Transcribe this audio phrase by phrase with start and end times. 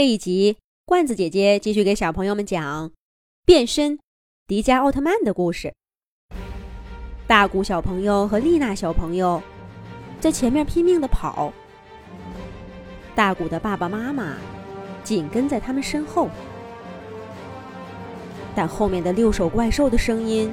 [0.00, 0.56] 这一集，
[0.86, 2.90] 罐子姐姐继续给小朋友们讲
[3.44, 3.98] 变身
[4.46, 5.74] 迪迦奥特曼的故事。
[7.26, 9.42] 大古小朋友和丽娜小朋友
[10.18, 11.52] 在前面拼命的跑，
[13.14, 14.38] 大古的爸爸妈妈
[15.04, 16.30] 紧跟在他们身后。
[18.54, 20.50] 但后面的六手怪兽的声音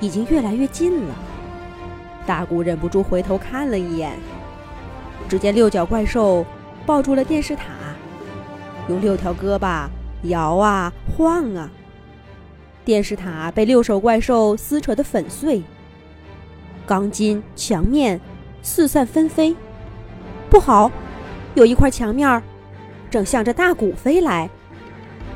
[0.00, 1.14] 已经越来越近了，
[2.26, 4.18] 大古忍不住回头看了一眼，
[5.28, 6.44] 只见六角怪兽
[6.84, 7.79] 抱住了电视塔。
[8.90, 9.88] 用六条胳膊
[10.24, 11.70] 摇啊晃啊，
[12.84, 15.62] 电视塔被六手怪兽撕扯得粉碎，
[16.84, 18.20] 钢筋墙面
[18.62, 19.54] 四散纷飞。
[20.50, 20.90] 不好，
[21.54, 22.42] 有一块墙面
[23.08, 24.50] 正向着大鼓飞来，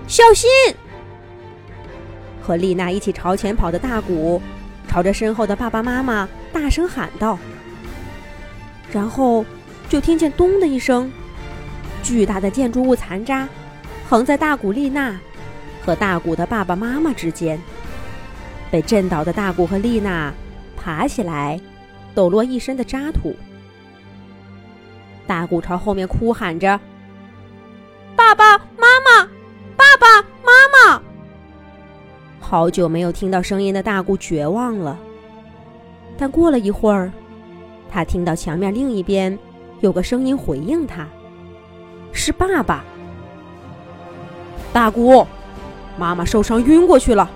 [0.09, 0.51] 小心！
[2.43, 4.43] 和丽娜一起朝前跑的大鼓，
[4.89, 7.39] 朝着身后的爸爸妈妈大声喊道，
[8.91, 9.45] 然后
[9.89, 11.09] 就听见“咚”的一声。
[12.05, 13.49] 巨大的建筑物残渣
[14.09, 15.19] 横在大古丽娜
[15.85, 17.59] 和大古的爸爸妈妈之间，
[18.71, 20.33] 被震倒的大古和丽娜
[20.77, 21.59] 爬起来，
[22.15, 23.35] 抖落一身的渣土。
[25.27, 26.79] 大古朝后面哭喊着
[28.15, 29.25] ：“爸爸妈妈，
[29.75, 30.53] 爸爸妈
[30.93, 31.03] 妈！”
[32.39, 34.99] 好久没有听到声音的大古绝望了。
[36.19, 37.11] 但过了一会儿，
[37.91, 39.37] 他听到墙面另一边
[39.81, 41.09] 有个声音回应他。
[42.15, 42.83] 是爸爸，
[44.73, 45.27] 大姑，
[45.99, 47.29] 妈妈受伤晕过去了，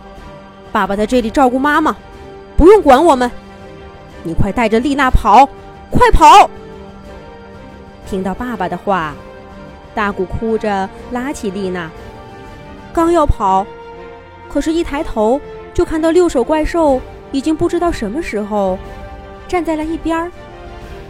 [0.73, 1.95] 爸爸在这里照顾妈妈，
[2.57, 3.31] 不用管我们。
[4.23, 5.47] 你快带着丽娜跑，
[5.91, 6.49] 快跑！
[8.07, 9.15] 听到爸爸的话，
[9.95, 11.91] 大姑哭着拉起丽娜，
[12.93, 13.67] 刚要跑，
[14.49, 15.41] 可是，一抬头
[15.75, 18.79] 就看到六手怪兽已经不知道什么时候
[19.47, 20.33] 站在了一边儿，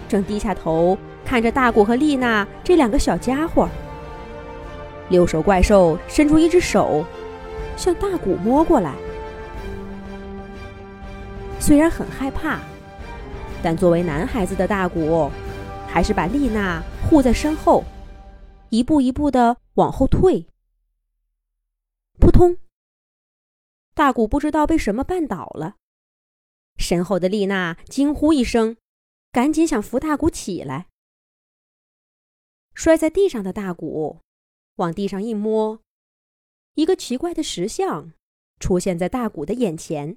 [0.08, 0.98] 正低下头。
[1.28, 3.68] 看着大古和丽娜这两个小家伙，
[5.10, 7.04] 六手怪兽伸出一只手，
[7.76, 8.94] 向大古摸过来。
[11.60, 12.60] 虽然很害怕，
[13.62, 15.30] 但作为男孩子的大古，
[15.86, 17.84] 还是把丽娜护在身后，
[18.70, 20.46] 一步一步的往后退。
[22.18, 22.56] 扑通！
[23.94, 25.74] 大古不知道被什么绊倒了，
[26.78, 28.78] 身后的丽娜惊呼一声，
[29.30, 30.86] 赶紧想扶大古起来。
[32.78, 34.20] 摔在地上的大鼓，
[34.76, 35.80] 往地上一摸，
[36.74, 38.12] 一个奇怪的石像
[38.60, 40.16] 出现在大鼓的眼前。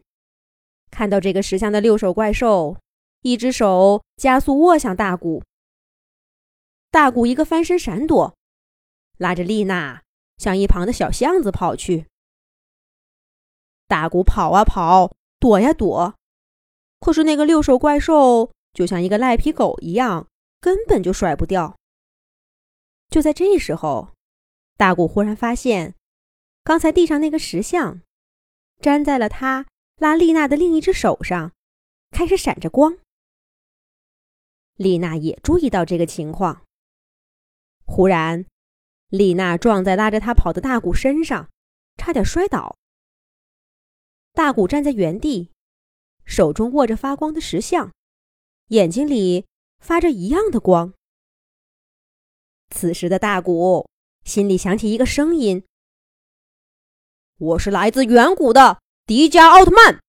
[0.92, 2.78] 看到这个石像的六手怪兽，
[3.24, 5.42] 一只手加速握向大鼓，
[6.92, 8.36] 大鼓一个翻身闪躲，
[9.18, 10.04] 拉着丽娜
[10.38, 12.06] 向一旁的小巷子跑去。
[13.88, 16.14] 大鼓跑啊跑，躲呀躲，
[17.00, 20.28] 可是那个六手怪兽就像一个赖皮狗一样，
[20.60, 21.76] 根本就甩不掉。
[23.12, 24.16] 就在这时候，
[24.78, 25.96] 大古忽然发现，
[26.64, 28.02] 刚才地上那个石像，
[28.80, 29.68] 粘在了他
[29.98, 31.52] 拉丽娜的另一只手上，
[32.12, 32.98] 开始闪着光。
[34.76, 36.66] 丽娜也注意到这个情况。
[37.86, 38.46] 忽然，
[39.10, 41.50] 丽娜撞在拉着她跑的大古身上，
[41.98, 42.78] 差点摔倒。
[44.32, 45.52] 大古站在原地，
[46.24, 47.92] 手中握着发光的石像，
[48.68, 49.46] 眼睛里
[49.80, 50.94] 发着一样的光。
[52.72, 53.86] 此时的大古
[54.24, 55.64] 心里响起一个声音
[57.38, 60.00] ：“我是来自远古的迪迦奥特曼，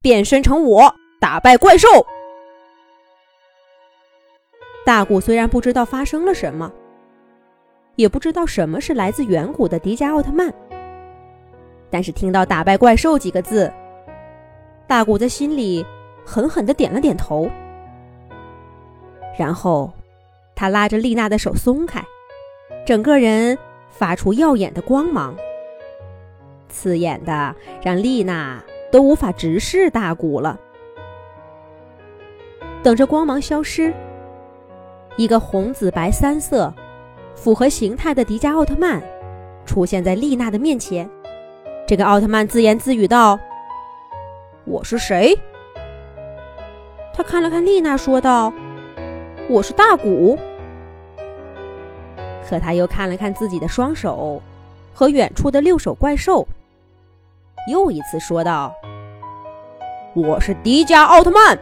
[0.00, 1.86] 变身成我打败怪兽。”
[4.86, 6.72] 大古虽然不知道发生了什么，
[7.96, 10.52] 也不知道什么是来自远古的迪迦奥特曼，
[11.90, 13.72] 但是听到“打败怪兽”几个字，
[14.86, 15.84] 大古在心里
[16.24, 17.50] 狠狠的点了点头，
[19.38, 19.92] 然后。
[20.56, 22.02] 他拉着丽娜的手松开，
[22.86, 23.56] 整个人
[23.90, 25.36] 发出耀眼的光芒，
[26.70, 30.58] 刺眼的让丽娜都无法直视大古了。
[32.82, 33.92] 等着光芒消失，
[35.16, 36.72] 一个红紫白三色、
[37.34, 39.02] 符合形态的迪迦奥特曼
[39.66, 41.08] 出现在丽娜的面前。
[41.86, 43.38] 这个奥特曼自言自语道
[44.64, 45.38] ：“我是谁？”
[47.12, 48.50] 他看了看丽娜，说道。
[49.48, 50.36] 我是大古，
[52.48, 54.42] 可他又看了看自己的双手
[54.92, 56.44] 和远处的六手怪兽，
[57.70, 58.74] 又一次说道
[60.14, 61.56] ：“我是迪迦奥特曼。”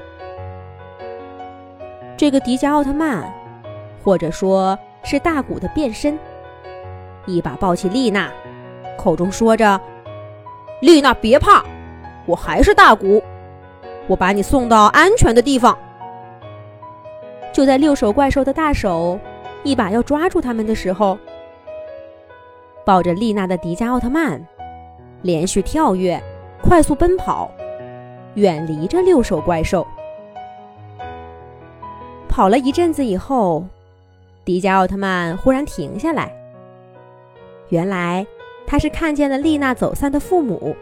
[2.17, 3.31] 这个迪迦奥特曼，
[4.03, 6.19] 或者说是大古的变身，
[7.27, 8.33] 一把抱起丽娜，
[8.97, 9.79] 口中说着
[10.81, 11.63] ：“丽娜别怕，
[12.25, 13.23] 我还是大古，
[14.07, 15.77] 我把你送到安全的地方。”
[17.55, 19.17] 就在六手怪兽的大手
[19.63, 21.17] 一把要抓住他们的时候，
[22.85, 24.45] 抱着丽娜的迪迦奥特曼，
[25.23, 26.21] 连续跳跃，
[26.61, 27.49] 快速奔跑，
[28.35, 29.87] 远离着六手怪兽。
[32.29, 33.65] 跑了一阵子以后，
[34.45, 36.35] 迪迦奥特曼忽然停下来。
[37.69, 38.27] 原来
[38.67, 40.75] 他是看见了丽娜走散的父母。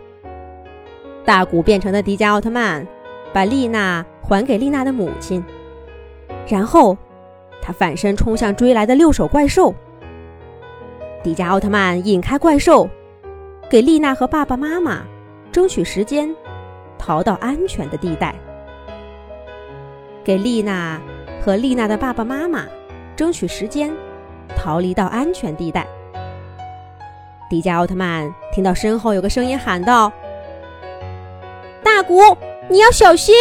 [1.23, 2.85] 大古变成的迪迦奥特曼
[3.31, 5.45] 把丽娜还给丽娜的母亲，
[6.47, 6.97] 然后
[7.61, 9.75] 他反身冲向追来的六手怪兽。
[11.23, 12.89] 迪迦奥特曼引开怪兽，
[13.71, 15.03] 给丽娜和爸爸妈妈
[15.53, 16.35] 争取时间，
[16.99, 18.35] 逃到安全的地带。
[20.25, 21.01] 给丽娜
[21.41, 22.67] 和丽娜的爸爸妈妈
[23.15, 23.93] 争取时间，
[24.57, 25.87] 逃离到安全地带。
[27.49, 30.11] 迪迦奥特曼听到身后有个声音喊道
[31.85, 32.19] ：“大古，
[32.69, 33.35] 你要小心！”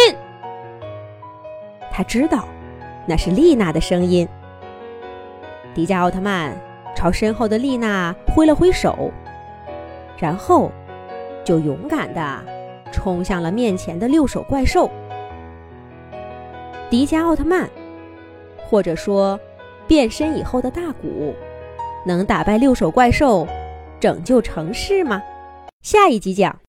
[1.90, 2.44] 他知道
[3.06, 4.28] 那是丽娜的声音。
[5.74, 6.56] 迪迦奥特曼
[6.94, 9.10] 朝身后的丽娜挥了挥手，
[10.18, 10.70] 然后
[11.44, 12.44] 就勇敢地
[12.92, 14.90] 冲向了面前的六手怪兽。
[16.90, 17.68] 迪迦奥特曼，
[18.68, 19.40] 或者说
[19.86, 21.34] 变身以后的大古，
[22.04, 23.46] 能打败六手怪兽？
[23.98, 25.22] 拯救城市吗？
[25.80, 26.58] 下一集讲。